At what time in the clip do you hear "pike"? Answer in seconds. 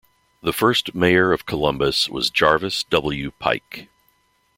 3.37-3.87